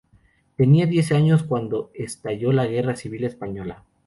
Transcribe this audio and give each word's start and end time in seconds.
Tenía 0.57 0.87
diez 0.87 1.11
años 1.11 1.43
cuando 1.43 1.91
estalló 1.93 2.51
la 2.51 2.65
Guerra 2.65 2.95
civil 2.95 3.23
española. 3.23 3.85